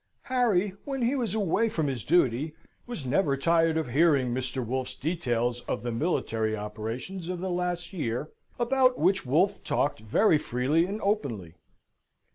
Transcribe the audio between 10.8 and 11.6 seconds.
and openly.